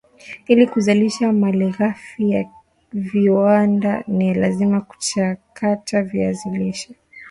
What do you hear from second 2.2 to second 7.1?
ya viwanda ni lazima kuchakata viazi lishe